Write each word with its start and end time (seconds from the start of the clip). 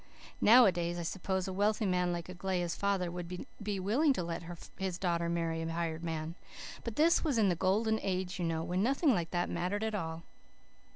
Nowadays 0.41 0.97
I 0.97 1.03
suppose 1.03 1.47
a 1.47 1.53
wealthy 1.53 1.85
man 1.85 2.11
like 2.11 2.27
Aglaia's 2.27 2.73
father 2.73 3.11
wouldn't 3.11 3.47
be 3.61 3.79
willing 3.79 4.13
to 4.13 4.23
let 4.23 4.41
his 4.79 4.97
daughter 4.97 5.29
marry 5.29 5.61
a 5.61 5.71
hired 5.71 6.03
man; 6.03 6.33
but 6.83 6.95
this 6.95 7.23
was 7.23 7.37
in 7.37 7.49
the 7.49 7.55
Golden 7.55 7.99
Age, 8.01 8.39
you 8.39 8.45
know, 8.45 8.63
when 8.63 8.81
nothing 8.81 9.13
like 9.13 9.29
that 9.29 9.47
mattered 9.47 9.83
at 9.83 9.93
all. 9.93 10.23